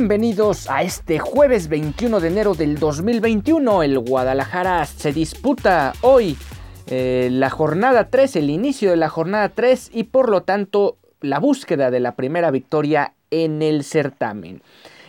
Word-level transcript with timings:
Bienvenidos 0.00 0.70
a 0.70 0.80
este 0.80 1.18
jueves 1.18 1.68
21 1.68 2.20
de 2.20 2.28
enero 2.28 2.54
del 2.54 2.78
2021. 2.78 3.82
El 3.82 3.98
Guadalajara 3.98 4.86
se 4.86 5.12
disputa 5.12 5.92
hoy 6.00 6.38
eh, 6.86 7.28
la 7.30 7.50
jornada 7.50 8.08
3, 8.08 8.36
el 8.36 8.48
inicio 8.48 8.92
de 8.92 8.96
la 8.96 9.10
jornada 9.10 9.50
3 9.50 9.90
y 9.92 10.04
por 10.04 10.30
lo 10.30 10.42
tanto 10.42 10.96
la 11.20 11.38
búsqueda 11.38 11.90
de 11.90 12.00
la 12.00 12.16
primera 12.16 12.50
victoria 12.50 13.12
en 13.30 13.60
el 13.60 13.84
certamen. 13.84 14.62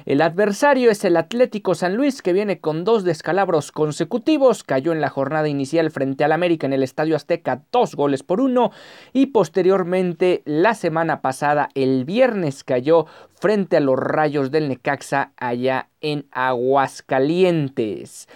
El 0.05 0.21
adversario 0.21 0.89
es 0.89 1.05
el 1.05 1.15
Atlético 1.15 1.75
San 1.75 1.95
Luis 1.95 2.21
que 2.21 2.33
viene 2.33 2.59
con 2.59 2.83
dos 2.83 3.03
descalabros 3.03 3.71
consecutivos, 3.71 4.63
cayó 4.63 4.93
en 4.93 5.01
la 5.01 5.09
jornada 5.09 5.47
inicial 5.47 5.91
frente 5.91 6.23
al 6.23 6.31
América 6.31 6.65
en 6.65 6.73
el 6.73 6.81
Estadio 6.81 7.15
Azteca 7.15 7.61
dos 7.71 7.93
goles 7.95 8.23
por 8.23 8.41
uno 8.41 8.71
y 9.13 9.27
posteriormente 9.27 10.41
la 10.45 10.73
semana 10.73 11.21
pasada 11.21 11.69
el 11.75 12.03
viernes 12.05 12.63
cayó 12.63 13.05
frente 13.35 13.77
a 13.77 13.81
los 13.81 13.99
Rayos 13.99 14.49
del 14.49 14.69
Necaxa 14.69 15.33
allá 15.37 15.89
en 16.01 16.25
Aguascalientes. 16.31 18.27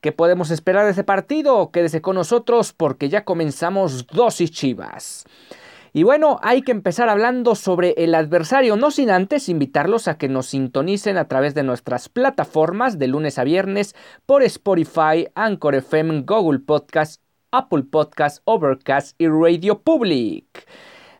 ¿Qué 0.00 0.10
podemos 0.10 0.50
esperar 0.50 0.84
de 0.86 0.90
ese 0.90 1.04
partido? 1.04 1.70
Quédese 1.70 2.02
con 2.02 2.16
nosotros 2.16 2.72
porque 2.72 3.08
ya 3.08 3.24
comenzamos 3.24 4.08
dosis 4.08 4.50
chivas. 4.50 5.24
Y 5.94 6.04
bueno, 6.04 6.38
hay 6.42 6.62
que 6.62 6.72
empezar 6.72 7.10
hablando 7.10 7.54
sobre 7.54 7.92
el 7.98 8.14
adversario, 8.14 8.76
no 8.76 8.90
sin 8.90 9.10
antes 9.10 9.50
invitarlos 9.50 10.08
a 10.08 10.16
que 10.16 10.26
nos 10.26 10.46
sintonicen 10.46 11.18
a 11.18 11.28
través 11.28 11.54
de 11.54 11.64
nuestras 11.64 12.08
plataformas 12.08 12.98
de 12.98 13.08
lunes 13.08 13.38
a 13.38 13.44
viernes 13.44 13.94
por 14.24 14.42
Spotify, 14.42 15.28
Anchor 15.34 15.74
FM, 15.74 16.22
Google 16.22 16.60
Podcast, 16.60 17.22
Apple 17.50 17.82
Podcast, 17.82 18.40
Overcast 18.46 19.20
y 19.20 19.28
Radio 19.28 19.82
Public. 19.82 20.66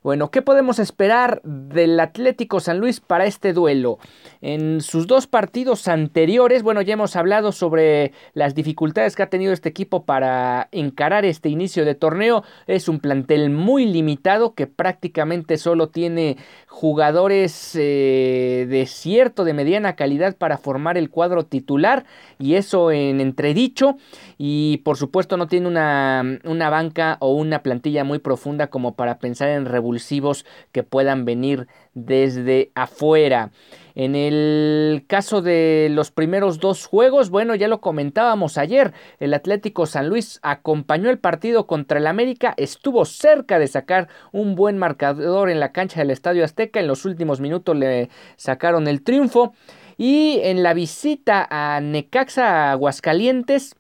Bueno, 0.03 0.33
¿qué 0.33 0.42
podemos 0.42 0.81
esperar 0.81 1.41
del 1.45 2.00
Atlético 2.00 2.58
San 2.58 2.81
Luis 2.81 2.98
para 2.98 3.25
este 3.25 3.53
duelo? 3.53 4.00
En 4.41 4.81
sus 4.81 5.06
dos 5.06 5.28
partidos 5.28 5.86
anteriores, 5.86 6.64
bueno, 6.64 6.83
ya 6.83 6.94
hemos 6.94 7.14
hablado 7.14 7.53
sobre 7.53 8.11
las 8.34 8.56
dificultades 8.56 9.14
que 9.14 9.22
ha 9.22 9.31
tenido 9.31 9.53
este 9.53 9.69
equipo 9.69 10.05
para 10.05 10.69
encarar 10.72 11.25
este 11.25 11.50
inicio 11.50 11.84
de 11.84 11.94
torneo. 11.94 12.42
Es 12.67 12.89
un 12.89 12.98
plantel 12.98 13.50
muy 13.50 13.86
limitado 13.86 14.55
que 14.55 14.67
prácticamente 14.67 15.56
solo 15.56 15.91
tiene 15.91 16.37
jugadores 16.66 17.77
eh, 17.78 18.66
de 18.69 18.87
cierto, 18.87 19.44
de 19.44 19.54
mediana 19.54 19.94
calidad 19.94 20.37
para 20.37 20.59
formar 20.59 20.98
el 20.98 21.10
cuadro 21.10 21.47
titular 21.47 22.06
y 22.41 22.56
eso 22.56 22.91
en 22.91 23.21
entredicho 23.21 23.98
y 24.44 24.78
por 24.78 24.97
supuesto 24.97 25.36
no 25.36 25.47
tiene 25.47 25.69
una, 25.69 26.41
una 26.42 26.69
banca 26.69 27.16
o 27.20 27.32
una 27.32 27.62
plantilla 27.62 28.03
muy 28.03 28.19
profunda 28.19 28.66
como 28.66 28.97
para 28.97 29.20
pensar 29.20 29.50
en 29.50 29.66
revulsivos 29.66 30.44
que 30.72 30.82
puedan 30.82 31.25
venir 31.25 31.69
desde 31.94 32.72
afuera. 32.75 33.53
En 33.94 34.16
el 34.16 35.04
caso 35.06 35.42
de 35.42 35.86
los 35.92 36.10
primeros 36.10 36.58
dos 36.58 36.86
juegos, 36.86 37.30
bueno, 37.30 37.54
ya 37.54 37.69
lo 37.69 37.80
comentábamos 37.80 38.58
ayer, 38.58 38.92
el 39.20 39.32
Atlético 39.32 39.86
San 39.86 40.08
Luis 40.08 40.41
acompañó 40.42 41.09
el 41.09 41.20
partido 41.20 41.69
contra 41.69 42.00
el 42.00 42.09
América, 42.09 42.53
estuvo 42.56 43.04
cerca 43.04 43.60
de 43.60 43.69
sacar 43.69 44.09
un 44.32 44.56
buen 44.56 44.76
marcador 44.76 45.50
en 45.50 45.60
la 45.60 45.70
cancha 45.70 46.00
del 46.00 46.10
Estadio 46.10 46.42
Azteca, 46.42 46.80
en 46.80 46.88
los 46.88 47.04
últimos 47.04 47.41
minutos 47.41 47.76
le 47.76 48.09
sacaron 48.34 48.88
el 48.88 49.04
triunfo 49.04 49.54
y 49.97 50.41
en 50.42 50.64
la 50.64 50.74
visita 50.74 51.47
a 51.48 51.80
Necaxa 51.80 52.72
Aguascalientes, 52.72 53.76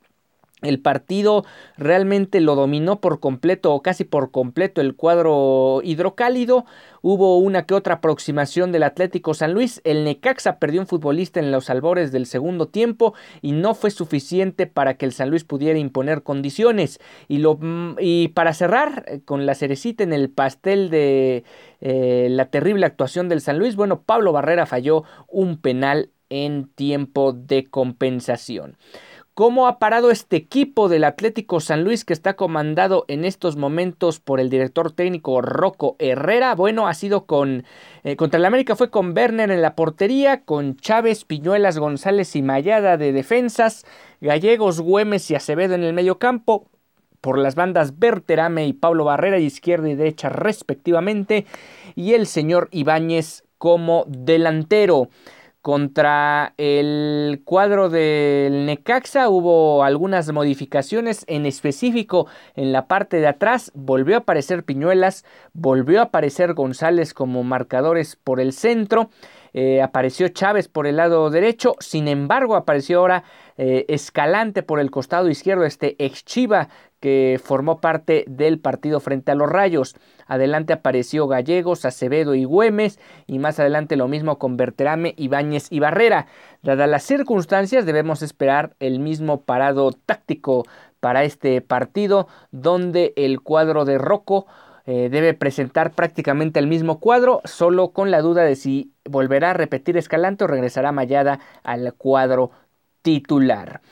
el 0.62 0.80
partido 0.80 1.44
realmente 1.76 2.40
lo 2.40 2.54
dominó 2.54 3.00
por 3.00 3.20
completo 3.20 3.74
o 3.74 3.82
casi 3.82 4.04
por 4.04 4.30
completo 4.30 4.80
el 4.80 4.94
cuadro 4.96 5.80
hidrocálido. 5.82 6.64
Hubo 7.02 7.38
una 7.38 7.66
que 7.66 7.74
otra 7.74 7.96
aproximación 7.96 8.70
del 8.70 8.84
Atlético 8.84 9.34
San 9.34 9.52
Luis. 9.52 9.80
El 9.84 10.04
Necaxa 10.04 10.58
perdió 10.58 10.80
un 10.80 10.86
futbolista 10.86 11.40
en 11.40 11.50
los 11.50 11.68
albores 11.68 12.12
del 12.12 12.26
segundo 12.26 12.68
tiempo 12.68 13.14
y 13.40 13.52
no 13.52 13.74
fue 13.74 13.90
suficiente 13.90 14.68
para 14.68 14.94
que 14.94 15.04
el 15.04 15.12
San 15.12 15.30
Luis 15.30 15.42
pudiera 15.42 15.78
imponer 15.78 16.22
condiciones. 16.22 17.00
Y, 17.26 17.38
lo, 17.38 17.58
mm, 17.60 17.96
y 17.98 18.28
para 18.28 18.54
cerrar 18.54 19.04
eh, 19.08 19.20
con 19.24 19.46
la 19.46 19.54
cerecita 19.54 20.04
en 20.04 20.12
el 20.12 20.30
pastel 20.30 20.90
de 20.90 21.44
eh, 21.80 22.28
la 22.30 22.46
terrible 22.46 22.86
actuación 22.86 23.28
del 23.28 23.40
San 23.40 23.58
Luis, 23.58 23.74
bueno, 23.74 24.02
Pablo 24.02 24.32
Barrera 24.32 24.66
falló 24.66 25.02
un 25.26 25.60
penal 25.60 26.10
en 26.32 26.68
tiempo 26.68 27.32
de 27.32 27.68
compensación. 27.68 28.76
¿Cómo 29.34 29.66
ha 29.66 29.78
parado 29.78 30.10
este 30.10 30.36
equipo 30.36 30.90
del 30.90 31.04
Atlético 31.04 31.60
San 31.60 31.84
Luis 31.84 32.04
que 32.04 32.12
está 32.12 32.34
comandado 32.34 33.06
en 33.08 33.24
estos 33.24 33.56
momentos 33.56 34.20
por 34.20 34.40
el 34.40 34.50
director 34.50 34.92
técnico 34.92 35.40
Rocco 35.40 35.96
Herrera? 35.98 36.54
Bueno, 36.54 36.86
ha 36.86 36.92
sido 36.92 37.24
con 37.24 37.64
eh, 38.04 38.16
contra 38.16 38.36
el 38.36 38.44
América 38.44 38.76
fue 38.76 38.90
con 38.90 39.16
Werner 39.16 39.50
en 39.50 39.62
la 39.62 39.74
portería, 39.74 40.42
con 40.42 40.76
Chávez, 40.76 41.24
Piñuelas, 41.24 41.78
González 41.78 42.36
y 42.36 42.42
Mayada 42.42 42.98
de 42.98 43.12
defensas, 43.12 43.86
Gallegos, 44.20 44.82
Güemes 44.82 45.30
y 45.30 45.34
Acevedo 45.34 45.76
en 45.76 45.84
el 45.84 45.94
medio 45.94 46.18
campo, 46.18 46.68
por 47.22 47.38
las 47.38 47.54
bandas 47.54 47.98
Berterame 47.98 48.66
y 48.66 48.74
Pablo 48.74 49.04
Barrera, 49.04 49.38
izquierda 49.38 49.88
y 49.88 49.94
derecha 49.94 50.28
respectivamente, 50.28 51.46
y 51.94 52.12
el 52.12 52.26
señor 52.26 52.68
Ibáñez 52.70 53.44
como 53.56 54.04
delantero. 54.08 55.08
Contra 55.62 56.54
el 56.56 57.42
cuadro 57.44 57.88
del 57.88 58.66
Necaxa 58.66 59.28
hubo 59.28 59.84
algunas 59.84 60.32
modificaciones, 60.32 61.24
en 61.28 61.46
específico 61.46 62.26
en 62.56 62.72
la 62.72 62.88
parte 62.88 63.20
de 63.20 63.28
atrás 63.28 63.70
volvió 63.72 64.16
a 64.16 64.18
aparecer 64.18 64.64
Piñuelas, 64.64 65.24
volvió 65.52 66.00
a 66.00 66.06
aparecer 66.06 66.54
González 66.54 67.14
como 67.14 67.44
marcadores 67.44 68.16
por 68.16 68.40
el 68.40 68.52
centro. 68.52 69.10
Eh, 69.52 69.80
apareció 69.82 70.26
Chávez 70.28 70.66
por 70.66 70.88
el 70.88 70.96
lado 70.96 71.30
derecho, 71.30 71.76
sin 71.78 72.08
embargo 72.08 72.56
apareció 72.56 72.98
ahora 72.98 73.22
eh, 73.56 73.84
Escalante 73.86 74.64
por 74.64 74.80
el 74.80 74.90
costado 74.90 75.28
izquierdo, 75.28 75.64
este 75.64 75.94
ex 76.04 76.24
Chiva 76.24 76.70
que 76.98 77.40
formó 77.42 77.80
parte 77.80 78.24
del 78.26 78.58
partido 78.60 79.00
frente 79.00 79.32
a 79.32 79.34
los 79.34 79.50
Rayos. 79.50 79.96
Adelante 80.32 80.72
apareció 80.72 81.28
Gallegos, 81.28 81.84
Acevedo 81.84 82.34
y 82.34 82.44
Güemes 82.44 82.98
y 83.26 83.38
más 83.38 83.60
adelante 83.60 83.96
lo 83.96 84.08
mismo 84.08 84.38
con 84.38 84.56
Berterame, 84.56 85.12
Ibáñez 85.18 85.66
y 85.70 85.78
Barrera. 85.78 86.26
Dadas 86.62 86.88
las 86.88 87.02
circunstancias 87.02 87.84
debemos 87.84 88.22
esperar 88.22 88.74
el 88.80 88.98
mismo 88.98 89.42
parado 89.42 89.92
táctico 89.92 90.64
para 91.00 91.24
este 91.24 91.60
partido 91.60 92.28
donde 92.50 93.12
el 93.16 93.42
cuadro 93.42 93.84
de 93.84 93.98
Rocco 93.98 94.46
eh, 94.86 95.10
debe 95.10 95.34
presentar 95.34 95.92
prácticamente 95.92 96.58
el 96.58 96.66
mismo 96.66 96.98
cuadro, 96.98 97.42
solo 97.44 97.90
con 97.90 98.10
la 98.10 98.22
duda 98.22 98.42
de 98.42 98.56
si 98.56 98.90
volverá 99.04 99.50
a 99.50 99.54
repetir 99.54 99.98
Escalante 99.98 100.44
o 100.44 100.46
regresará 100.46 100.92
Mayada 100.92 101.40
al 101.62 101.92
cuadro 101.92 102.52
titular. 103.02 103.82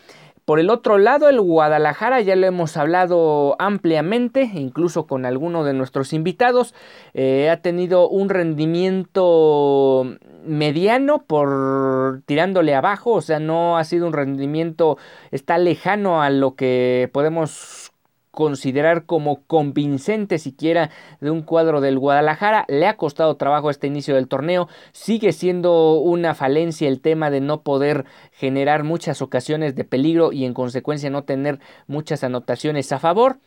Por 0.45 0.59
el 0.59 0.71
otro 0.71 0.99
lado, 0.99 1.29
el 1.29 1.41
Guadalajara, 1.41 2.21
ya 2.21 2.35
lo 2.35 2.47
hemos 2.47 2.77
hablado 2.77 3.57
ampliamente, 3.59 4.51
incluso 4.55 5.07
con 5.07 5.25
alguno 5.25 5.65
de 5.65 5.75
nuestros 5.75 6.13
invitados, 6.13 6.75
eh, 7.15 7.51
ha 7.51 7.59
tenido 7.59 8.09
un 8.09 8.29
rendimiento 8.29 10.17
mediano 10.45 11.23
por 11.23 12.23
tirándole 12.27 12.75
abajo, 12.75 13.13
o 13.13 13.21
sea, 13.21 13.39
no 13.39 13.79
ha 13.79 13.85
sido 13.85 14.07
un 14.07 14.13
rendimiento, 14.13 14.99
está 15.31 15.59
lejano 15.59 16.23
a 16.23 16.31
lo 16.31 16.55
que 16.55 17.11
podemos 17.13 17.90
considerar 18.31 19.07
como 19.07 19.43
convincente 19.45 20.39
siquiera 20.39 20.91
de 21.21 21.31
un 21.31 21.43
cuadro 21.43 21.81
del 21.81 21.99
Guadalajara. 21.99 22.65
Le 22.69 22.87
ha 22.87 22.97
costado 22.97 23.37
trabajo 23.37 23.71
este 23.71 23.87
inicio 23.87 24.15
del 24.15 24.29
torneo. 24.29 24.69
Sigue 24.93 25.33
siendo 25.33 25.95
una 25.95 26.35
falencia 26.35 26.89
el 26.89 27.01
tema 27.01 27.31
de 27.31 27.41
no 27.41 27.63
poder 27.63 28.05
generar 28.33 28.85
muchas 28.85 29.23
ocasiones 29.23 29.75
de 29.75 29.85
peligro 29.85 30.33
y 30.33 30.45
en 30.45 30.55
consecuencia 30.55 31.11
no 31.11 31.25
tener 31.25 31.59
muchas 31.87 32.25
anotaciones 32.25 32.93
a 32.93 32.99
favor. 32.99 33.39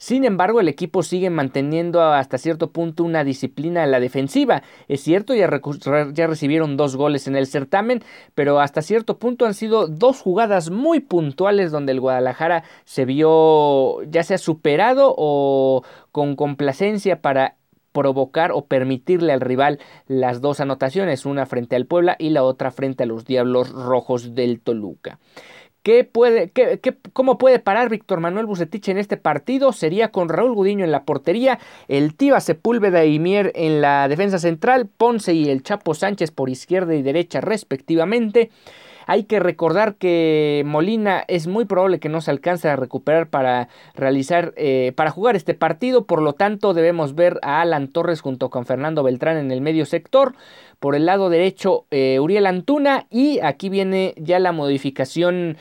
Sin 0.00 0.24
embargo, 0.24 0.60
el 0.60 0.68
equipo 0.68 1.02
sigue 1.02 1.28
manteniendo 1.28 2.02
hasta 2.02 2.38
cierto 2.38 2.72
punto 2.72 3.04
una 3.04 3.22
disciplina 3.22 3.84
en 3.84 3.90
la 3.90 4.00
defensiva. 4.00 4.62
Es 4.88 5.02
cierto, 5.02 5.34
ya, 5.34 5.46
recibieron 6.26 6.78
dos 6.78 6.96
goles 6.96 7.26
en 7.26 7.36
el 7.36 7.46
certamen, 7.46 8.02
pero 8.34 8.60
hasta 8.60 8.80
cierto 8.80 9.18
punto 9.18 9.44
han 9.44 9.52
sido 9.52 9.88
dos 9.88 10.22
jugadas 10.22 10.70
muy 10.70 11.00
puntuales 11.00 11.70
donde 11.70 11.92
el 11.92 12.00
Guadalajara 12.00 12.64
se 12.86 13.04
vio 13.04 14.02
ya 14.04 14.22
sea 14.22 14.38
superado 14.38 15.14
o 15.18 15.84
con 16.12 16.34
complacencia 16.34 17.20
para 17.20 17.56
provocar 17.92 18.52
o 18.52 18.64
permitirle 18.64 19.34
al 19.34 19.42
rival 19.42 19.80
las 20.06 20.40
dos 20.40 20.60
anotaciones, 20.60 21.26
una 21.26 21.44
frente 21.44 21.76
al 21.76 21.84
Puebla 21.84 22.16
y 22.18 22.30
la 22.30 22.42
otra 22.42 22.70
frente 22.70 23.02
a 23.02 23.06
los 23.06 23.26
Diablos 23.26 23.68
Rojos 23.68 24.34
del 24.34 24.60
Toluca. 24.60 25.18
¿Qué 25.82 26.04
puede, 26.04 26.50
qué, 26.50 26.78
¿Cómo 27.14 27.38
puede 27.38 27.58
parar 27.58 27.88
Víctor 27.88 28.20
Manuel 28.20 28.44
Bucetich 28.44 28.88
en 28.88 28.98
este 28.98 29.16
partido? 29.16 29.72
Sería 29.72 30.10
con 30.10 30.28
Raúl 30.28 30.54
Gudiño 30.54 30.84
en 30.84 30.92
la 30.92 31.04
portería, 31.04 31.58
el 31.88 32.14
Tiva 32.16 32.40
Sepúlveda 32.40 33.06
y 33.06 33.18
Mier 33.18 33.50
en 33.54 33.80
la 33.80 34.06
defensa 34.06 34.38
central, 34.38 34.88
Ponce 34.94 35.32
y 35.32 35.48
el 35.48 35.62
Chapo 35.62 35.94
Sánchez 35.94 36.32
por 36.32 36.50
izquierda 36.50 36.94
y 36.94 37.02
derecha 37.02 37.40
respectivamente. 37.40 38.50
Hay 39.10 39.24
que 39.24 39.40
recordar 39.40 39.96
que 39.96 40.62
Molina 40.64 41.24
es 41.26 41.48
muy 41.48 41.64
probable 41.64 41.98
que 41.98 42.08
no 42.08 42.20
se 42.20 42.30
alcance 42.30 42.68
a 42.68 42.76
recuperar 42.76 43.28
para 43.28 43.68
realizar, 43.96 44.54
eh, 44.56 44.92
para 44.94 45.10
jugar 45.10 45.34
este 45.34 45.52
partido. 45.54 46.04
Por 46.04 46.22
lo 46.22 46.34
tanto, 46.34 46.74
debemos 46.74 47.16
ver 47.16 47.40
a 47.42 47.60
Alan 47.60 47.88
Torres 47.88 48.20
junto 48.20 48.50
con 48.50 48.66
Fernando 48.66 49.02
Beltrán 49.02 49.36
en 49.36 49.50
el 49.50 49.62
medio 49.62 49.84
sector. 49.84 50.36
Por 50.78 50.94
el 50.94 51.06
lado 51.06 51.28
derecho, 51.28 51.86
eh, 51.90 52.20
Uriel 52.20 52.46
Antuna. 52.46 53.08
Y 53.10 53.40
aquí 53.40 53.68
viene 53.68 54.14
ya 54.16 54.38
la 54.38 54.52
modificación 54.52 55.56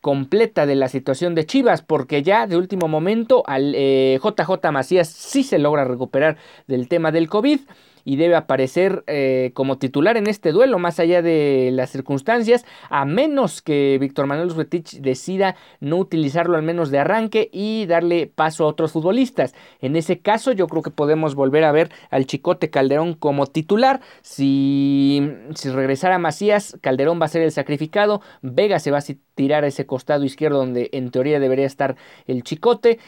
completa 0.00 0.64
de 0.64 0.74
la 0.74 0.88
situación 0.88 1.34
de 1.34 1.44
Chivas, 1.44 1.82
porque 1.82 2.22
ya 2.22 2.46
de 2.46 2.56
último 2.56 2.88
momento 2.88 3.42
al 3.46 3.72
JJ 3.74 4.50
eh, 4.64 4.70
Macías 4.72 5.08
sí 5.08 5.42
se 5.42 5.58
logra 5.58 5.84
recuperar 5.84 6.38
del 6.68 6.88
tema 6.88 7.12
del 7.12 7.28
COVID 7.28 7.60
y 8.04 8.16
debe 8.16 8.36
aparecer 8.36 9.04
eh, 9.06 9.50
como 9.54 9.78
titular 9.78 10.16
en 10.16 10.26
este 10.26 10.52
duelo, 10.52 10.78
más 10.78 11.00
allá 11.00 11.22
de 11.22 11.70
las 11.72 11.90
circunstancias, 11.90 12.64
a 12.90 13.04
menos 13.04 13.62
que 13.62 13.98
Víctor 14.00 14.26
Manuel 14.26 14.48
Uzbetich 14.48 15.00
decida 15.00 15.56
no 15.80 15.96
utilizarlo 15.96 16.56
al 16.56 16.62
menos 16.62 16.90
de 16.90 16.98
arranque 16.98 17.48
y 17.52 17.86
darle 17.86 18.26
paso 18.26 18.64
a 18.64 18.68
otros 18.68 18.92
futbolistas. 18.92 19.54
En 19.80 19.96
ese 19.96 20.20
caso, 20.20 20.52
yo 20.52 20.66
creo 20.66 20.82
que 20.82 20.90
podemos 20.90 21.34
volver 21.34 21.64
a 21.64 21.72
ver 21.72 21.90
al 22.10 22.26
Chicote 22.26 22.70
Calderón 22.70 23.14
como 23.14 23.46
titular. 23.46 24.00
Si, 24.22 25.22
si 25.54 25.70
regresara 25.70 26.18
Macías, 26.18 26.76
Calderón 26.80 27.20
va 27.20 27.26
a 27.26 27.28
ser 27.28 27.42
el 27.42 27.52
sacrificado, 27.52 28.20
Vega 28.42 28.78
se 28.78 28.90
va 28.90 28.98
a 28.98 29.02
tirar 29.34 29.64
a 29.64 29.68
ese 29.68 29.86
costado 29.86 30.24
izquierdo 30.24 30.58
donde 30.58 30.90
en 30.92 31.10
teoría 31.10 31.40
debería 31.40 31.66
estar 31.66 31.96
el 32.26 32.42
Chicote 32.42 32.98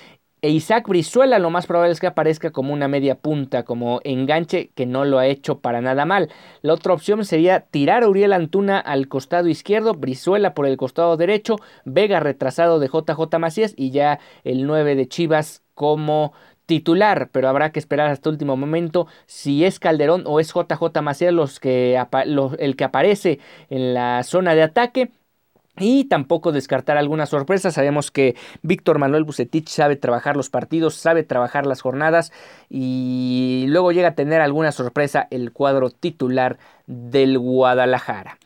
e 0.47 0.51
Isaac 0.51 0.87
Brizuela 0.87 1.41
lo 1.41 1.51
más 1.51 1.67
probable 1.67 1.93
es 1.93 1.99
que 1.99 2.07
aparezca 2.07 2.53
como 2.53 2.73
una 2.73 2.87
media 2.87 3.17
punta, 3.19 3.65
como 3.65 4.01
enganche 4.05 4.71
que 4.77 4.87
no 4.87 5.05
lo 5.05 5.19
ha 5.19 5.27
hecho 5.27 5.59
para 5.59 5.81
nada 5.81 6.05
mal. 6.05 6.31
La 6.63 6.73
otra 6.73 6.93
opción 6.93 7.25
sería 7.25 7.63
tirar 7.63 8.05
a 8.05 8.09
Uriel 8.09 8.33
Antuna 8.33 8.79
al 8.79 9.09
costado 9.09 9.49
izquierdo, 9.49 9.95
Brizuela 9.95 10.55
por 10.55 10.67
el 10.67 10.77
costado 10.77 11.17
derecho, 11.17 11.57
Vega 11.85 12.21
retrasado 12.21 12.79
de 12.79 12.87
JJ 12.87 13.41
Macías 13.41 13.75
y 13.77 13.91
ya 13.91 14.21
el 14.45 14.69
9 14.69 14.95
de 14.95 15.09
Chivas 15.09 15.65
como 15.75 16.33
titular, 16.67 17.31
pero 17.33 17.49
habrá 17.49 17.73
que 17.73 17.81
esperar 17.81 18.09
hasta 18.09 18.31
último 18.31 18.57
momento 18.57 19.09
si 19.27 19.65
es 19.65 19.81
Calderón 19.81 20.23
o 20.27 20.39
es 20.39 20.53
JJ 20.55 21.03
Macías 21.03 21.33
los 21.35 21.59
que, 21.59 22.01
el 22.61 22.77
que 22.77 22.85
aparece 22.85 23.41
en 23.69 23.95
la 23.95 24.23
zona 24.23 24.55
de 24.55 24.63
ataque. 24.63 25.11
Y 25.79 26.05
tampoco 26.05 26.53
descartar 26.53 26.97
alguna 26.97 27.27
sorpresa. 27.27 27.71
Sabemos 27.71 28.11
que 28.11 28.35
Víctor 28.63 28.99
Manuel 28.99 29.25
Bucetich 29.25 29.69
sabe 29.69 29.97
trabajar 29.97 30.37
los 30.37 30.49
partidos, 30.49 30.95
sabe 30.95 31.23
trabajar 31.23 31.67
las 31.67 31.83
jornadas 31.83 32.33
y 32.71 33.67
luego 33.69 33.93
llega 33.93 34.09
a 34.09 34.15
tener 34.15 34.41
alguna 34.41 34.73
sorpresa 34.73 35.29
el 35.31 35.53
cuadro 35.53 35.91
titular 35.91 36.59
del 36.87 37.39
Guadalajara. 37.39 38.39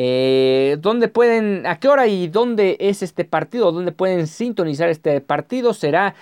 Eh, 0.00 0.76
¿Dónde 0.78 1.08
pueden, 1.08 1.66
a 1.66 1.80
qué 1.80 1.88
hora 1.88 2.06
y 2.06 2.28
dónde 2.28 2.76
es 2.78 3.02
este 3.02 3.24
partido? 3.24 3.72
¿Dónde 3.72 3.90
pueden 3.90 4.28
sintonizar 4.28 4.88
este 4.90 5.20
partido? 5.20 5.74
Será 5.74 6.14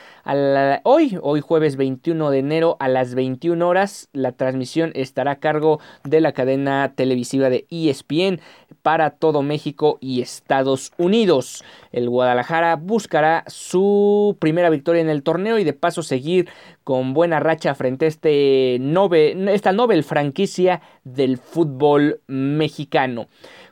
hoy, 0.82 1.18
hoy 1.20 1.42
jueves 1.42 1.76
21 1.76 2.30
de 2.30 2.38
enero 2.38 2.78
a 2.80 2.88
las 2.88 3.14
21 3.14 3.68
horas. 3.68 4.08
La 4.14 4.32
transmisión 4.32 4.92
estará 4.94 5.32
a 5.32 5.40
cargo 5.40 5.78
de 6.04 6.22
la 6.22 6.32
cadena 6.32 6.94
televisiva 6.94 7.50
de 7.50 7.66
ESPN 7.68 8.40
para 8.80 9.10
todo 9.10 9.42
México 9.42 9.98
y 10.00 10.22
Estados 10.22 10.90
Unidos. 10.96 11.62
El 11.92 12.08
Guadalajara 12.08 12.76
buscará 12.76 13.44
su 13.46 14.38
primera 14.40 14.70
victoria 14.70 15.02
en 15.02 15.10
el 15.10 15.22
torneo 15.22 15.58
y 15.58 15.64
de 15.64 15.74
paso 15.74 16.02
seguir 16.02 16.48
con 16.82 17.12
buena 17.12 17.40
racha 17.40 17.74
frente 17.74 18.06
a 18.06 18.08
este 18.08 18.76
esta 18.76 19.72
novel 19.72 20.02
franquicia 20.02 20.80
del 21.04 21.36
fútbol 21.36 22.20
mexicano. 22.26 23.26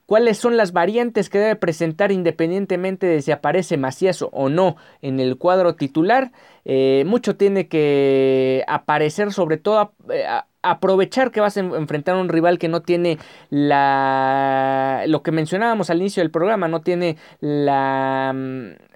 ¿Cuáles 0.06 0.38
son 0.38 0.56
las 0.56 0.72
variantes 0.72 1.30
que 1.30 1.38
debe 1.38 1.56
presentar 1.56 2.12
independientemente 2.12 3.06
de 3.06 3.22
si 3.22 3.32
aparece 3.32 3.76
Macías 3.76 4.22
o 4.22 4.48
no 4.48 4.76
en 5.00 5.18
el 5.18 5.38
cuadro 5.38 5.76
titular? 5.76 6.32
Eh, 6.64 7.04
mucho 7.06 7.36
tiene 7.36 7.68
que 7.68 8.64
aparecer 8.68 9.32
sobre 9.32 9.56
todo 9.56 9.94
eh, 10.10 10.26
aprovechar 10.62 11.30
que 11.30 11.40
vas 11.40 11.56
a 11.56 11.60
enfrentar 11.60 12.16
a 12.16 12.20
un 12.20 12.28
rival 12.28 12.58
que 12.58 12.68
no 12.68 12.82
tiene 12.82 13.18
la 13.50 15.04
lo 15.06 15.22
que 15.22 15.30
mencionábamos 15.32 15.90
al 15.90 16.00
inicio 16.00 16.22
del 16.22 16.30
programa, 16.30 16.68
no 16.68 16.80
tiene 16.80 17.16
la 17.40 18.32
mm, 18.34 18.93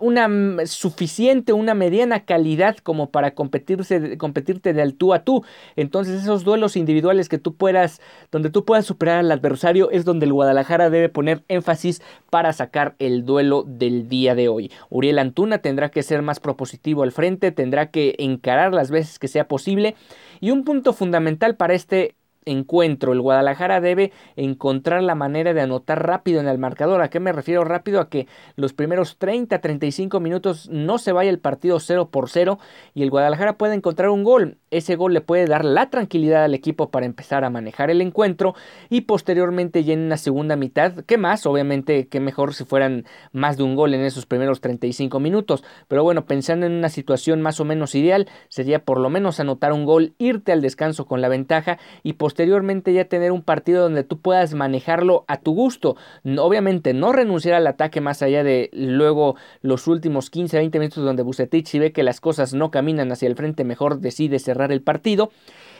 una 0.00 0.66
suficiente, 0.66 1.52
una 1.52 1.74
mediana 1.74 2.24
calidad 2.24 2.76
como 2.78 3.10
para 3.10 3.32
competirse, 3.32 4.16
competirte 4.18 4.72
de 4.72 4.92
tú 4.92 5.14
a 5.14 5.24
tú. 5.24 5.44
Entonces 5.76 6.22
esos 6.22 6.44
duelos 6.44 6.76
individuales 6.76 7.28
que 7.28 7.38
tú 7.38 7.54
puedas, 7.54 8.00
donde 8.30 8.50
tú 8.50 8.64
puedas 8.64 8.86
superar 8.86 9.18
al 9.18 9.32
adversario 9.32 9.90
es 9.90 10.04
donde 10.04 10.26
el 10.26 10.32
Guadalajara 10.32 10.90
debe 10.90 11.08
poner 11.08 11.42
énfasis 11.48 12.02
para 12.30 12.52
sacar 12.52 12.94
el 12.98 13.24
duelo 13.24 13.64
del 13.66 14.08
día 14.08 14.34
de 14.34 14.48
hoy. 14.48 14.70
Uriel 14.90 15.18
Antuna 15.18 15.58
tendrá 15.58 15.90
que 15.90 16.02
ser 16.02 16.22
más 16.22 16.40
propositivo 16.40 17.02
al 17.02 17.12
frente, 17.12 17.52
tendrá 17.52 17.90
que 17.90 18.14
encarar 18.18 18.72
las 18.72 18.90
veces 18.90 19.18
que 19.18 19.28
sea 19.28 19.48
posible 19.48 19.94
y 20.40 20.50
un 20.50 20.64
punto 20.64 20.92
fundamental 20.92 21.56
para 21.56 21.74
este 21.74 22.14
encuentro. 22.46 23.12
El 23.12 23.20
Guadalajara 23.20 23.80
debe 23.80 24.12
encontrar 24.36 25.02
la 25.02 25.14
manera 25.14 25.52
de 25.52 25.60
anotar 25.60 26.06
rápido 26.06 26.40
en 26.40 26.48
el 26.48 26.58
marcador. 26.58 27.02
¿A 27.02 27.10
qué 27.10 27.20
me 27.20 27.32
refiero 27.32 27.64
rápido? 27.64 28.00
A 28.00 28.08
que 28.08 28.26
los 28.54 28.72
primeros 28.72 29.18
30, 29.18 29.60
35 29.60 30.20
minutos 30.20 30.68
no 30.70 30.98
se 30.98 31.12
vaya 31.12 31.28
el 31.28 31.40
partido 31.40 31.78
0 31.78 32.08
por 32.10 32.30
0 32.30 32.58
y 32.94 33.02
el 33.02 33.10
Guadalajara 33.10 33.58
puede 33.58 33.74
encontrar 33.74 34.08
un 34.08 34.24
gol. 34.24 34.58
Ese 34.70 34.96
gol 34.96 35.14
le 35.14 35.20
puede 35.20 35.46
dar 35.46 35.64
la 35.64 35.90
tranquilidad 35.90 36.44
al 36.44 36.54
equipo 36.54 36.90
para 36.90 37.06
empezar 37.06 37.44
a 37.44 37.50
manejar 37.50 37.90
el 37.90 38.00
encuentro 38.00 38.54
y 38.90 39.02
posteriormente 39.02 39.84
ya 39.84 39.92
en 39.94 40.00
una 40.00 40.16
segunda 40.16 40.56
mitad, 40.56 41.04
¿qué 41.06 41.18
más? 41.18 41.46
Obviamente 41.46 42.08
que 42.08 42.20
mejor 42.20 42.54
si 42.54 42.64
fueran 42.64 43.04
más 43.32 43.56
de 43.56 43.62
un 43.62 43.76
gol 43.76 43.94
en 43.94 44.00
esos 44.00 44.26
primeros 44.26 44.60
35 44.60 45.20
minutos. 45.20 45.62
Pero 45.86 46.02
bueno, 46.02 46.26
pensando 46.26 46.66
en 46.66 46.72
una 46.72 46.88
situación 46.88 47.42
más 47.42 47.60
o 47.60 47.64
menos 47.64 47.94
ideal, 47.94 48.28
sería 48.48 48.84
por 48.84 48.98
lo 48.98 49.10
menos 49.10 49.38
anotar 49.38 49.72
un 49.72 49.84
gol, 49.84 50.14
irte 50.18 50.52
al 50.52 50.62
descanso 50.62 51.06
con 51.06 51.20
la 51.20 51.28
ventaja 51.28 51.78
y 52.02 52.14
posteriormente 52.14 52.92
ya 52.92 53.04
tener 53.04 53.32
un 53.32 53.42
partido 53.42 53.82
donde 53.82 54.04
tú 54.04 54.20
puedas 54.20 54.54
manejarlo 54.54 55.24
a 55.28 55.38
tu 55.38 55.54
gusto. 55.54 55.96
Obviamente 56.38 56.92
no 56.92 57.12
renunciar 57.12 57.54
al 57.54 57.66
ataque 57.66 58.00
más 58.00 58.22
allá 58.22 58.42
de 58.42 58.70
luego 58.72 59.36
los 59.62 59.86
últimos 59.86 60.30
15, 60.30 60.56
20 60.58 60.78
minutos 60.78 61.04
donde 61.04 61.22
Bucetich 61.22 61.66
si 61.66 61.78
ve 61.78 61.92
que 61.92 62.02
las 62.02 62.20
cosas 62.20 62.54
no 62.54 62.70
caminan 62.70 63.12
hacia 63.12 63.28
el 63.28 63.36
frente, 63.36 63.64
mejor 63.64 64.00
decide 64.00 64.38
cerrar 64.56 64.72
el 64.72 64.82
partido 64.82 65.30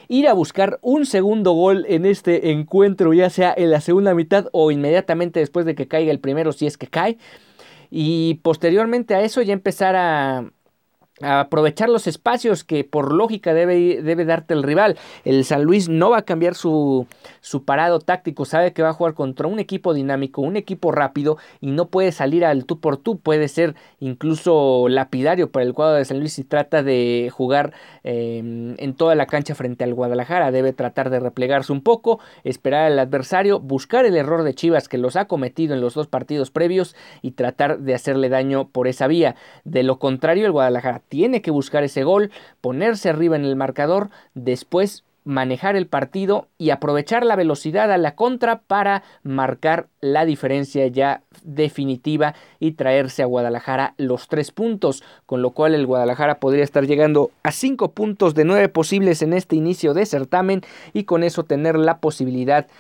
ir 0.09 0.29
a 0.29 0.33
buscar 0.35 0.79
un 0.83 1.07
segundo 1.07 1.53
gol 1.53 1.85
en 1.89 2.07
este 2.07 2.53
encuentro, 2.53 3.13
ya 3.13 3.31
sea 3.31 3.53
en 3.57 3.71
la 3.71 3.81
segunda 3.81 4.15
mitad 4.15 4.47
o 4.53 4.71
inmediatamente 4.71 5.41
después 5.41 5.67
de 5.67 5.75
que 5.75 5.89
caiga 5.89 6.13
el 6.13 6.21
primero, 6.21 6.53
si 6.53 6.67
es 6.67 6.79
que 6.79 6.87
cae. 6.87 7.19
Y 7.91 8.35
posteriormente 8.43 9.15
a 9.15 9.23
eso 9.23 9.43
ya 9.43 9.53
empezar 9.53 9.97
a, 9.97 10.51
aprovechar 11.23 11.89
los 11.89 12.07
espacios 12.07 12.63
que 12.63 12.85
por 12.85 13.13
lógica 13.13 13.55
debe, 13.55 14.03
debe, 14.03 14.25
darte 14.25 14.53
el 14.53 14.63
rival. 14.63 14.99
El 15.25 15.45
San 15.45 15.63
Luis 15.63 15.89
no 15.89 16.11
va 16.11 16.19
a 16.19 16.23
cambiar 16.23 16.55
su, 16.55 17.07
su, 17.41 17.65
parado 17.65 18.01
táctico, 18.01 18.45
sabe 18.45 18.73
que 18.73 18.83
va 18.83 18.91
a 18.91 18.93
jugar 18.93 19.15
contra 19.15 19.47
un 19.47 19.59
equipo 19.59 19.95
dinámico, 19.95 20.43
un 20.43 20.57
equipo 20.57 20.93
rápido 20.93 21.39
y 21.61 21.71
no 21.71 21.89
puede 21.89 22.13
salir 22.13 22.45
al 22.45 22.67
tú 22.67 22.81
por 22.81 22.99
tú, 22.99 23.19
puede 23.19 23.49
ser 23.49 23.75
incluso 23.99 24.89
lapidario 24.89 25.51
para 25.51 25.65
el 25.65 25.73
cuadro 25.73 25.97
de 25.97 26.05
San 26.05 26.21
Luis 26.21 26.35
si 26.35 26.45
trata 26.45 26.83
de 26.83 27.31
jugar 27.33 27.73
em, 28.05 28.75
en 28.79 28.95
toda 28.95 29.15
la 29.15 29.27
cancha 29.27 29.55
frente 29.55 29.85
al 29.85 29.95
Guadalajara, 29.95 30.51
debe 30.51 30.75
tratar 30.75 31.09
de 31.09 31.21
replegarse 31.21 31.73
un 31.73 31.81
poco, 31.81 32.21
esperar 32.45 32.85
al 32.85 32.99
adversario, 32.99 33.59
buscar 33.59 34.05
el 34.05 34.17
error 34.17 34.43
de 34.43 34.55
Chivas 34.55 34.89
que 34.89 34.99
los 34.99 35.17
ha 35.17 35.27
cometido 35.27 35.75
en 35.75 35.81
los 35.81 35.95
dos 35.95 36.09
partidos 36.09 36.51
previos 36.51 36.95
y 37.23 37.33
tratar 37.33 37.79
de 37.79 37.95
hacerle 37.95 38.29
daño 38.29 38.69
por 38.69 38.87
esa 38.87 39.07
vía. 39.07 39.35
De 39.65 39.83
lo 39.83 39.99
contrario, 39.99 40.45
el 40.45 40.53
Guadalajara 40.53 41.06
tiene 41.09 41.43
que 41.43 41.51
buscar 41.51 41.85
ese 41.85 42.05
gol, 42.05 42.31
ponerse 42.61 43.09
arriba 43.09 43.37
en 43.37 43.45
el 43.45 43.57
marcador, 43.57 44.11
después 44.35 45.05
manejar 45.27 45.75
el 45.75 45.89
partido 45.89 46.47
y 46.57 46.71
aprovechar 46.71 47.27
la 47.27 47.35
velocidad 47.35 47.91
a 47.91 47.99
la 47.99 48.15
contra 48.15 48.61
para 48.61 49.03
marcar 49.25 49.89
la 50.01 50.25
diferencia 50.25 50.87
ya 50.87 51.23
definitiva 51.43 52.37
y 52.61 52.73
traerse 52.73 53.25
a 53.25 53.27
Guadalajara 53.27 53.95
los 53.99 54.29
tres 54.29 54.53
puntos, 54.53 55.03
con 55.27 55.43
lo 55.43 55.51
cual 55.51 55.75
el 55.75 55.85
Guadalajara 55.85 56.39
podría 56.39 56.63
estar 56.63 56.87
llegando 56.87 57.33
a 57.43 57.51
cinco 57.51 57.91
puntos 57.91 58.37
de 58.37 58.45
nueve 58.45 58.69
posibles 58.69 59.21
en 59.21 59.33
este 59.33 59.57
inicio 59.57 59.95
de 59.95 60.07
certamen 60.07 60.63
y 60.93 61.05
con 61.05 61.25
eso 61.25 61.43
tener 61.43 61.77
la 61.77 61.99
posibilidad 61.99 62.65
de 62.65 62.71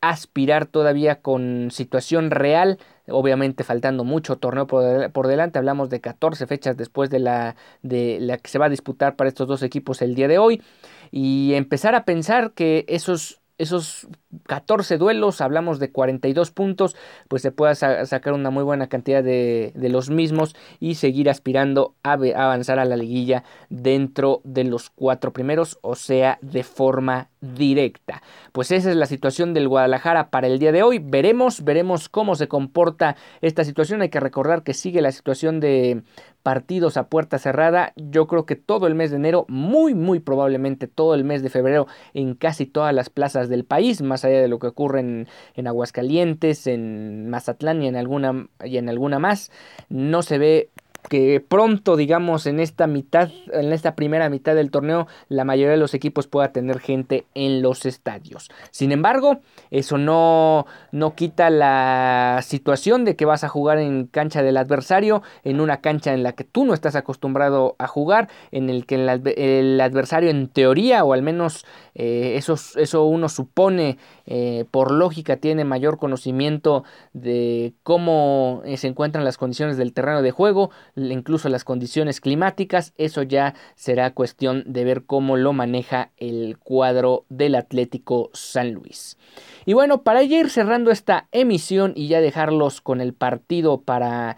aspirar 0.00 0.66
todavía 0.66 1.20
con 1.20 1.70
situación 1.70 2.30
real 2.30 2.78
obviamente 3.10 3.64
faltando 3.64 4.04
mucho 4.04 4.36
torneo 4.36 4.66
por, 4.66 5.26
delante, 5.26 5.58
hablamos 5.58 5.90
de 5.90 6.00
14 6.00 6.46
fechas 6.46 6.76
después 6.76 7.10
de 7.10 7.18
la, 7.18 7.56
de 7.82 8.18
la 8.20 8.38
que 8.38 8.50
se 8.50 8.58
va 8.58 8.66
a 8.66 8.70
disputar 8.70 9.16
para 9.16 9.28
estos 9.28 9.48
dos 9.48 9.62
equipos 9.62 10.02
el 10.02 10.14
día 10.14 10.28
de 10.28 10.38
hoy 10.38 10.62
y 11.10 11.54
empezar 11.54 11.94
a 11.94 12.04
pensar 12.04 12.52
que 12.52 12.84
esos, 12.88 13.40
esos 13.58 14.08
14 14.46 14.96
duelos, 14.98 15.40
hablamos 15.40 15.78
de 15.78 15.90
42 15.90 16.50
puntos, 16.52 16.96
pues 17.28 17.42
se 17.42 17.50
pueda 17.52 17.74
sacar 17.74 18.32
una 18.32 18.50
muy 18.50 18.62
buena 18.62 18.88
cantidad 18.88 19.24
de, 19.24 19.72
los 19.74 20.10
mismos 20.10 20.54
y 20.78 20.94
seguir 20.94 21.28
aspirando 21.28 21.94
a, 22.04 22.12
avanzar 22.12 22.78
a 22.78 22.84
la 22.84 22.96
liguilla 22.96 23.42
dentro 23.68 24.40
de 24.44 24.64
los 24.64 24.90
cuatro 24.90 25.32
primeros, 25.32 25.78
o 25.82 25.96
sea, 25.96 26.38
de 26.42 26.62
forma 26.62 27.28
directa. 27.40 28.22
Pues 28.52 28.70
esa 28.70 28.90
es 28.90 28.96
la 28.96 29.06
situación 29.06 29.54
del 29.54 29.68
Guadalajara 29.68 30.30
para 30.30 30.46
el 30.46 30.58
día 30.58 30.72
de 30.72 30.82
hoy. 30.82 30.98
Veremos, 30.98 31.64
veremos 31.64 32.08
cómo 32.08 32.34
se 32.34 32.48
comporta 32.48 33.16
esta 33.40 33.64
situación. 33.64 34.02
Hay 34.02 34.10
que 34.10 34.20
recordar 34.20 34.62
que 34.62 34.74
sigue 34.74 35.00
la 35.00 35.12
situación 35.12 35.58
de 35.58 36.02
partidos 36.42 36.96
a 36.96 37.08
puerta 37.08 37.38
cerrada. 37.38 37.92
Yo 37.96 38.26
creo 38.26 38.46
que 38.46 38.56
todo 38.56 38.86
el 38.86 38.94
mes 38.94 39.10
de 39.10 39.16
enero, 39.16 39.44
muy, 39.48 39.94
muy 39.94 40.20
probablemente 40.20 40.86
todo 40.86 41.14
el 41.14 41.24
mes 41.24 41.42
de 41.42 41.50
febrero 41.50 41.86
en 42.14 42.34
casi 42.34 42.66
todas 42.66 42.94
las 42.94 43.10
plazas 43.10 43.48
del 43.48 43.64
país, 43.64 44.02
más 44.02 44.19
allá 44.24 44.40
de 44.40 44.48
lo 44.48 44.58
que 44.58 44.66
ocurre 44.66 45.00
en, 45.00 45.28
en 45.54 45.66
Aguascalientes, 45.66 46.66
en 46.66 47.28
Mazatlán 47.30 47.82
y 47.82 47.88
en 47.88 47.96
alguna 47.96 48.48
y 48.64 48.76
en 48.76 48.88
alguna 48.88 49.18
más, 49.18 49.50
no 49.88 50.22
se 50.22 50.38
ve 50.38 50.70
que 51.08 51.40
pronto, 51.40 51.96
digamos, 51.96 52.46
en 52.46 52.60
esta 52.60 52.86
mitad, 52.86 53.30
en 53.52 53.72
esta 53.72 53.94
primera 53.94 54.28
mitad 54.28 54.54
del 54.54 54.70
torneo, 54.70 55.06
la 55.28 55.44
mayoría 55.44 55.72
de 55.72 55.76
los 55.76 55.94
equipos 55.94 56.26
pueda 56.26 56.52
tener 56.52 56.78
gente 56.80 57.26
en 57.34 57.62
los 57.62 57.86
estadios. 57.86 58.50
Sin 58.70 58.92
embargo, 58.92 59.40
eso 59.70 59.98
no, 59.98 60.66
no 60.92 61.14
quita 61.14 61.50
la 61.50 62.40
situación 62.42 63.04
de 63.04 63.16
que 63.16 63.24
vas 63.24 63.44
a 63.44 63.48
jugar 63.48 63.78
en 63.78 64.06
cancha 64.06 64.42
del 64.42 64.56
adversario, 64.56 65.22
en 65.44 65.60
una 65.60 65.80
cancha 65.80 66.12
en 66.12 66.22
la 66.22 66.32
que 66.32 66.44
tú 66.44 66.64
no 66.64 66.74
estás 66.74 66.96
acostumbrado 66.96 67.76
a 67.78 67.86
jugar, 67.86 68.28
en 68.50 68.70
el 68.70 68.86
que 68.86 68.96
el, 68.96 69.80
adversario 69.80 70.30
en 70.30 70.48
teoría, 70.48 71.04
o 71.04 71.12
al 71.12 71.22
menos 71.22 71.64
eh, 71.94 72.34
eso, 72.36 72.54
eso 72.76 73.04
uno 73.04 73.28
supone 73.28 73.98
eh, 74.26 74.64
por 74.70 74.92
lógica 74.92 75.36
tiene 75.36 75.64
mayor 75.64 75.98
conocimiento 75.98 76.84
de 77.12 77.74
cómo 77.82 78.62
eh, 78.64 78.76
se 78.76 78.88
encuentran 78.88 79.24
las 79.24 79.36
condiciones 79.36 79.76
del 79.76 79.92
terreno 79.92 80.22
de 80.22 80.30
juego, 80.30 80.70
incluso 80.96 81.48
las 81.48 81.64
condiciones 81.64 82.20
climáticas, 82.20 82.92
eso 82.96 83.22
ya 83.22 83.54
será 83.74 84.12
cuestión 84.12 84.64
de 84.66 84.84
ver 84.84 85.04
cómo 85.04 85.36
lo 85.36 85.52
maneja 85.52 86.10
el 86.16 86.58
cuadro 86.58 87.24
del 87.28 87.54
Atlético 87.54 88.30
San 88.32 88.72
Luis. 88.72 89.16
Y 89.66 89.72
bueno, 89.72 90.02
para 90.02 90.22
ya 90.22 90.38
ir 90.38 90.50
cerrando 90.50 90.90
esta 90.90 91.28
emisión 91.32 91.92
y 91.96 92.08
ya 92.08 92.20
dejarlos 92.20 92.80
con 92.80 93.00
el 93.00 93.14
partido 93.14 93.80
para 93.80 94.36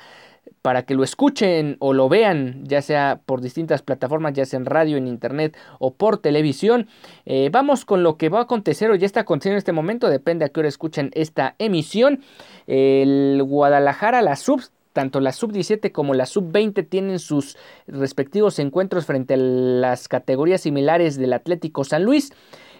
para 0.62 0.84
que 0.84 0.94
lo 0.94 1.02
escuchen 1.02 1.76
o 1.80 1.92
lo 1.92 2.08
vean, 2.08 2.64
ya 2.64 2.80
sea 2.82 3.20
por 3.26 3.40
distintas 3.40 3.82
plataformas, 3.82 4.32
ya 4.32 4.46
sea 4.46 4.60
en 4.60 4.66
radio, 4.66 4.96
en 4.96 5.08
internet 5.08 5.56
o 5.80 5.92
por 5.94 6.18
televisión. 6.18 6.86
Eh, 7.26 7.50
vamos 7.52 7.84
con 7.84 8.04
lo 8.04 8.16
que 8.16 8.28
va 8.28 8.38
a 8.38 8.42
acontecer 8.42 8.90
o 8.90 8.94
ya 8.94 9.06
está 9.06 9.20
aconteciendo 9.20 9.56
en 9.56 9.58
este 9.58 9.72
momento, 9.72 10.08
depende 10.08 10.44
a 10.44 10.48
qué 10.48 10.60
hora 10.60 10.68
escuchen 10.68 11.10
esta 11.14 11.56
emisión. 11.58 12.22
El 12.68 13.42
Guadalajara, 13.44 14.22
la 14.22 14.36
sub 14.36 14.62
tanto 14.92 15.20
la 15.20 15.32
sub-17 15.32 15.92
como 15.92 16.14
la 16.14 16.26
sub-20 16.26 16.88
tienen 16.88 17.18
sus 17.18 17.56
respectivos 17.86 18.58
encuentros 18.58 19.06
frente 19.06 19.34
a 19.34 19.38
las 19.38 20.08
categorías 20.08 20.60
similares 20.60 21.16
del 21.16 21.32
Atlético 21.32 21.84
San 21.84 22.04
Luis. 22.04 22.32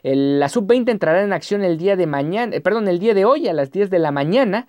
la 0.03 0.49
sub-20 0.49 0.91
entrará 0.91 1.23
en 1.23 1.33
acción 1.33 1.63
el 1.63 1.79
día 1.79 1.97
de 1.97 2.07
mañana, 2.07 2.57
eh, 2.57 2.61
perdón, 2.61 2.89
el 2.89 2.99
día 2.99 3.15
de 3.15 3.25
hoy 3.25 3.49
a 3.49 3.53
las 3.53 3.71
10 3.71 3.91
de 3.91 3.99
la 3.99 4.11
mañana 4.11 4.67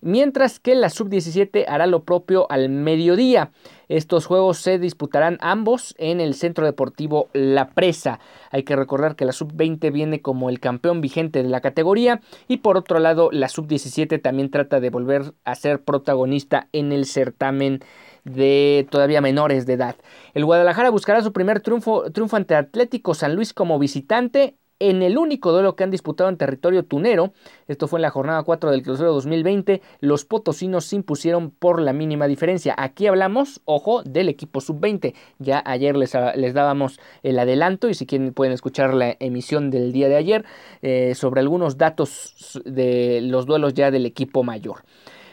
mientras 0.00 0.60
que 0.60 0.74
la 0.74 0.90
sub-17 0.90 1.64
hará 1.68 1.86
lo 1.86 2.04
propio 2.04 2.46
al 2.50 2.68
mediodía. 2.68 3.50
Estos 3.88 4.26
juegos 4.26 4.58
se 4.58 4.78
disputarán 4.78 5.38
ambos 5.40 5.94
en 5.98 6.20
el 6.20 6.34
Centro 6.34 6.66
Deportivo 6.66 7.28
La 7.32 7.70
Presa. 7.70 8.18
Hay 8.50 8.64
que 8.64 8.74
recordar 8.74 9.14
que 9.14 9.24
la 9.24 9.32
sub-20 9.32 9.92
viene 9.92 10.20
como 10.20 10.50
el 10.50 10.60
campeón 10.60 11.00
vigente 11.00 11.42
de 11.42 11.48
la 11.48 11.60
categoría 11.60 12.20
y 12.48 12.58
por 12.58 12.76
otro 12.76 12.98
lado 12.98 13.30
la 13.30 13.48
sub-17 13.48 14.20
también 14.20 14.50
trata 14.50 14.80
de 14.80 14.90
volver 14.90 15.34
a 15.44 15.54
ser 15.54 15.82
protagonista 15.82 16.68
en 16.72 16.92
el 16.92 17.06
certamen 17.06 17.80
de 18.24 18.86
todavía 18.90 19.20
menores 19.20 19.66
de 19.66 19.74
edad. 19.74 19.96
El 20.34 20.44
Guadalajara 20.44 20.90
buscará 20.90 21.22
su 21.22 21.32
primer 21.32 21.60
triunfo, 21.60 22.10
triunfo 22.10 22.36
ante 22.36 22.56
Atlético 22.56 23.14
San 23.14 23.36
Luis 23.36 23.54
como 23.54 23.78
visitante 23.78 24.56
en 24.78 25.02
el 25.02 25.18
único 25.18 25.52
duelo 25.52 25.76
que 25.76 25.84
han 25.84 25.90
disputado 25.90 26.28
en 26.28 26.36
territorio 26.36 26.84
tunero, 26.84 27.32
esto 27.68 27.88
fue 27.88 27.98
en 27.98 28.02
la 28.02 28.10
jornada 28.10 28.42
4 28.42 28.70
del 28.70 28.82
clausura 28.82 29.08
2020, 29.08 29.80
los 30.00 30.24
potosinos 30.24 30.84
se 30.84 30.96
impusieron 30.96 31.50
por 31.50 31.80
la 31.80 31.92
mínima 31.92 32.26
diferencia. 32.26 32.74
Aquí 32.76 33.06
hablamos, 33.06 33.60
ojo, 33.64 34.02
del 34.02 34.28
equipo 34.28 34.60
sub-20. 34.60 35.14
Ya 35.38 35.62
ayer 35.64 35.96
les, 35.96 36.12
les, 36.34 36.54
dábamos 36.54 37.00
el 37.22 37.38
adelanto 37.38 37.88
y 37.88 37.94
si 37.94 38.06
quieren 38.06 38.32
pueden 38.32 38.52
escuchar 38.52 38.94
la 38.94 39.16
emisión 39.18 39.70
del 39.70 39.92
día 39.92 40.08
de 40.08 40.16
ayer 40.16 40.44
eh, 40.82 41.14
sobre 41.14 41.40
algunos 41.40 41.78
datos 41.78 42.60
de 42.64 43.20
los 43.22 43.46
duelos 43.46 43.74
ya 43.74 43.90
del 43.90 44.06
equipo 44.06 44.42
mayor. 44.42 44.82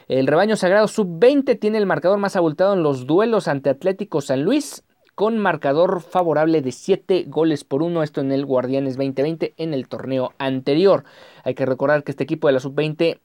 El 0.08 0.26
rebaño 0.26 0.56
sagrado 0.56 0.86
sub-20 0.86 1.58
tiene 1.58 1.78
el 1.78 1.86
marcador 1.86 2.18
más 2.18 2.36
abultado 2.36 2.74
en 2.74 2.82
los 2.82 3.06
duelos 3.06 3.48
ante 3.48 3.70
Atlético 3.70 4.20
San 4.20 4.42
Luis, 4.42 4.84
con 5.14 5.38
marcador 5.38 6.00
favorable 6.00 6.60
de 6.60 6.72
7 6.72 7.24
goles 7.28 7.64
por 7.64 7.82
1, 7.82 8.02
esto 8.02 8.20
en 8.20 8.32
el 8.32 8.44
Guardianes 8.46 8.96
2020 8.96 9.54
en 9.56 9.74
el 9.74 9.88
torneo 9.88 10.32
anterior. 10.38 11.04
Hay 11.44 11.54
que 11.54 11.66
recordar 11.66 12.04
que 12.04 12.12
este 12.12 12.24
equipo 12.24 12.48
de 12.48 12.54
la 12.54 12.60
sub-20 12.60 13.20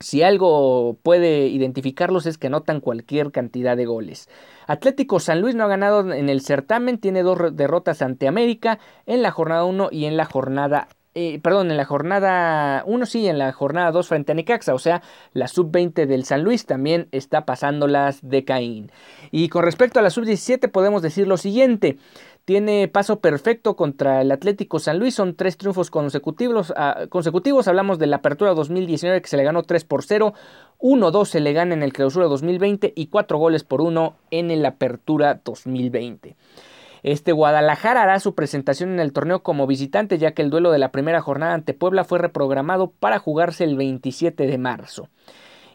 si 0.00 0.22
algo 0.22 0.96
puede 1.02 1.48
identificarlos 1.48 2.24
es 2.24 2.38
que 2.38 2.46
anotan 2.46 2.80
cualquier 2.80 3.32
cantidad 3.32 3.76
de 3.76 3.84
goles. 3.84 4.30
Atlético 4.66 5.20
San 5.20 5.42
Luis 5.42 5.54
no 5.54 5.64
ha 5.64 5.68
ganado 5.68 6.10
en 6.12 6.30
el 6.30 6.40
certamen, 6.40 6.98
tiene 6.98 7.22
dos 7.22 7.54
derrotas 7.54 8.00
ante 8.00 8.26
América 8.26 8.78
en 9.04 9.20
la 9.20 9.30
jornada 9.30 9.64
1 9.64 9.90
y 9.92 10.06
en 10.06 10.16
la 10.16 10.24
jornada 10.24 10.88
eh, 11.14 11.40
perdón, 11.42 11.70
en 11.70 11.76
la 11.76 11.84
jornada 11.84 12.84
1, 12.86 13.06
sí, 13.06 13.26
en 13.26 13.38
la 13.38 13.52
jornada 13.52 13.90
2 13.90 14.06
frente 14.06 14.32
a 14.32 14.34
Necaxa, 14.34 14.74
o 14.74 14.78
sea, 14.78 15.02
la 15.32 15.48
sub-20 15.48 16.06
del 16.06 16.24
San 16.24 16.44
Luis 16.44 16.66
también 16.66 17.08
está 17.10 17.44
pasándolas 17.44 18.20
de 18.22 18.44
Caín. 18.44 18.92
Y 19.32 19.48
con 19.48 19.64
respecto 19.64 19.98
a 19.98 20.02
la 20.02 20.10
sub-17 20.10 20.70
podemos 20.70 21.02
decir 21.02 21.26
lo 21.26 21.36
siguiente, 21.36 21.98
tiene 22.44 22.88
paso 22.88 23.20
perfecto 23.20 23.76
contra 23.76 24.22
el 24.22 24.30
Atlético 24.30 24.78
San 24.78 24.98
Luis, 24.98 25.14
son 25.14 25.34
tres 25.34 25.56
triunfos 25.56 25.90
consecutivos, 25.90 26.72
ah, 26.76 27.06
consecutivos, 27.08 27.68
hablamos 27.68 27.98
de 27.98 28.06
la 28.06 28.16
apertura 28.16 28.54
2019 28.54 29.20
que 29.20 29.28
se 29.28 29.36
le 29.36 29.44
ganó 29.44 29.62
3 29.64 29.84
por 29.84 30.04
0, 30.04 30.34
1-2 30.78 31.24
se 31.26 31.40
le 31.40 31.52
gana 31.52 31.74
en 31.74 31.82
el 31.82 31.92
clausura 31.92 32.26
2020 32.26 32.92
y 32.94 33.06
4 33.06 33.38
goles 33.38 33.64
por 33.64 33.80
1 33.80 34.16
en 34.30 34.50
el 34.50 34.64
apertura 34.64 35.40
2020. 35.44 36.36
Este 37.02 37.32
Guadalajara 37.32 38.02
hará 38.02 38.20
su 38.20 38.34
presentación 38.34 38.90
en 38.90 39.00
el 39.00 39.12
torneo 39.12 39.42
como 39.42 39.66
visitante 39.66 40.18
ya 40.18 40.32
que 40.32 40.42
el 40.42 40.50
duelo 40.50 40.70
de 40.70 40.78
la 40.78 40.92
primera 40.92 41.20
jornada 41.20 41.54
ante 41.54 41.74
Puebla 41.74 42.04
fue 42.04 42.18
reprogramado 42.18 42.90
para 42.90 43.18
jugarse 43.18 43.64
el 43.64 43.76
27 43.76 44.46
de 44.46 44.58
marzo. 44.58 45.08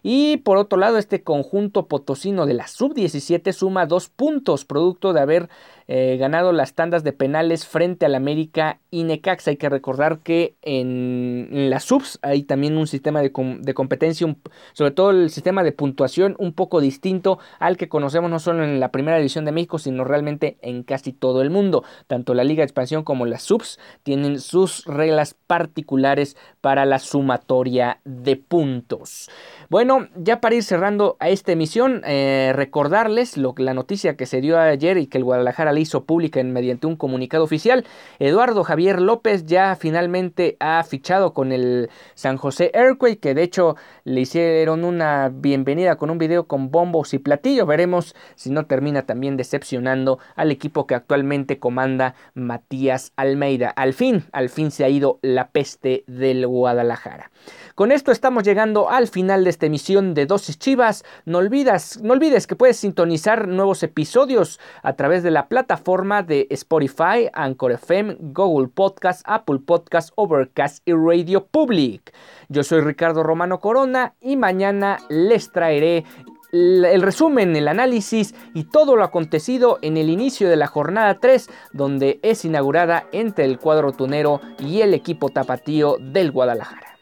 Y 0.07 0.37
por 0.37 0.57
otro 0.57 0.77
lado, 0.77 0.99
este 0.99 1.23
conjunto 1.23 1.87
potosino 1.87 2.45
de 2.45 2.53
la 2.53 2.67
sub-17 2.67 3.51
suma 3.53 3.87
dos 3.87 4.07
puntos, 4.07 4.63
producto 4.63 5.13
de 5.13 5.19
haber 5.19 5.49
eh, 5.87 6.17
ganado 6.17 6.51
las 6.51 6.73
tandas 6.73 7.03
de 7.03 7.13
penales 7.13 7.67
frente 7.67 8.05
al 8.05 8.15
América 8.15 8.79
y 8.89 9.03
Necaxa. 9.03 9.51
Hay 9.51 9.57
que 9.57 9.69
recordar 9.69 10.19
que 10.19 10.55
en, 10.63 11.69
las 11.69 11.83
subs 11.83 12.17
hay 12.23 12.43
también 12.43 12.77
un 12.77 12.87
sistema 12.87 13.21
de, 13.21 13.31
competencia, 13.31 14.35
sobre 14.73 14.91
todo 14.91 15.11
el 15.11 15.29
sistema 15.29 15.63
de 15.63 15.71
puntuación 15.71 16.35
un 16.39 16.53
poco 16.53 16.81
distinto 16.81 17.37
al 17.59 17.77
que 17.77 17.87
conocemos 17.87 18.31
no 18.31 18.39
solo 18.39 18.63
en 18.63 18.79
la 18.79 18.91
primera 18.91 19.17
división 19.17 19.45
de 19.45 19.51
México, 19.51 19.77
sino 19.77 20.03
realmente 20.03 20.57
en 20.61 20.83
casi 20.83 21.13
todo 21.13 21.41
el 21.41 21.51
mundo. 21.51 21.83
Tanto 22.07 22.33
la 22.33 22.43
Liga 22.43 22.61
de 22.61 22.65
Expansión 22.65 23.03
como 23.03 23.25
las 23.25 23.43
subs 23.43 23.79
tienen 24.03 24.39
sus 24.39 24.85
reglas 24.85 25.35
particulares 25.47 26.35
para 26.61 26.85
la 26.85 26.97
sumatoria 26.97 27.99
de 28.05 28.37
puntos. 28.37 29.29
Bueno, 29.69 30.07
ya 30.15 30.41
para 30.41 30.55
ir 30.55 30.63
cerrando 30.63 31.15
a 31.19 31.29
esta 31.29 31.51
emisión, 31.51 32.01
eh, 32.05 32.53
recordarles 32.55 33.37
lo, 33.37 33.53
la 33.57 33.73
noticia 33.73 34.15
que 34.15 34.25
se 34.25 34.41
dio 34.41 34.59
ayer 34.59 34.97
y 34.97 35.07
que 35.07 35.19
el 35.19 35.23
Guadalajara 35.23 35.74
le 35.75 35.81
hizo 35.81 36.05
pública 36.05 36.39
en, 36.39 36.51
mediante 36.51 36.87
un 36.87 36.95
comunicado 36.95 37.43
oficial. 37.43 37.85
Eduardo 38.17 38.63
Javier 38.63 38.99
López 38.99 39.45
ya 39.45 39.75
finalmente 39.75 40.57
ha 40.59 40.83
fichado 40.83 41.33
con 41.33 41.51
el 41.51 41.89
San 42.15 42.37
José 42.37 42.71
Earthquake, 42.73 43.19
que 43.19 43.35
de 43.35 43.43
hecho 43.43 43.75
le 44.03 44.21
hicieron 44.21 44.83
una 44.83 45.29
bienvenida 45.31 45.97
con 45.97 46.09
un 46.09 46.17
video 46.17 46.47
con 46.47 46.71
bombos 46.71 47.13
y 47.13 47.19
platillos. 47.19 47.67
Veremos 47.67 48.15
si 48.35 48.49
no 48.49 48.65
termina 48.65 49.03
también 49.03 49.37
decepcionando 49.37 50.19
al 50.35 50.51
equipo 50.51 50.87
que 50.87 50.95
actualmente 50.95 51.59
comanda 51.59 52.15
Matías 52.33 53.13
Almeida. 53.15 53.69
Al 53.69 53.93
fin, 53.93 54.23
al 54.31 54.49
fin 54.49 54.71
se 54.71 54.83
ha 54.83 54.89
ido 54.89 55.19
la 55.21 55.49
peste 55.49 56.03
del 56.07 56.47
Guadalajara. 56.47 57.31
Con 57.75 57.91
esto 57.91 58.13
estamos 58.13 58.43
llegando 58.43 58.89
al 58.89 59.09
final 59.09 59.43
de 59.43 59.49
esta 59.49 59.65
emisión 59.65 60.13
de 60.13 60.25
Dosis 60.25 60.57
Chivas. 60.57 61.03
No, 61.25 61.39
olvides, 61.39 62.01
no 62.01 62.13
olvides 62.13 62.47
que 62.47 62.55
puedes 62.55 62.77
sintonizar 62.77 63.49
nuevos 63.49 63.83
episodios 63.83 64.61
a 64.81 64.93
través 64.93 65.23
de 65.23 65.31
la 65.31 65.49
plataforma 65.49 66.23
de 66.23 66.47
Spotify, 66.51 67.27
Anchor 67.33 67.73
FM, 67.73 68.15
Google 68.21 68.69
Podcast, 68.69 69.23
Apple 69.25 69.59
Podcast, 69.59 70.11
Overcast 70.15 70.87
y 70.87 70.93
Radio 70.93 71.47
Public. 71.47 72.13
Yo 72.47 72.63
soy 72.63 72.79
Ricardo 72.79 73.23
Romano 73.23 73.59
Corona 73.59 74.13
y 74.21 74.37
mañana 74.37 74.95
les 75.09 75.51
traeré 75.51 76.05
el 76.53 77.01
resumen, 77.01 77.57
el 77.57 77.67
análisis 77.67 78.35
y 78.53 78.63
todo 78.63 78.95
lo 78.95 79.03
acontecido 79.03 79.79
en 79.81 79.97
el 79.97 80.09
inicio 80.09 80.47
de 80.47 80.55
la 80.55 80.67
jornada 80.67 81.19
3, 81.19 81.49
donde 81.73 82.21
es 82.23 82.45
inaugurada 82.45 83.09
entre 83.11 83.43
el 83.43 83.59
cuadro 83.59 83.91
tunero 83.91 84.39
y 84.59 84.79
el 84.79 84.93
equipo 84.93 85.27
tapatío 85.27 85.97
del 85.99 86.31
Guadalajara. 86.31 86.94